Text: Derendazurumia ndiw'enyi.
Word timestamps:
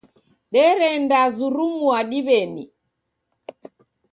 Derendazurumia 0.53 1.97
ndiw'enyi. 2.07 2.65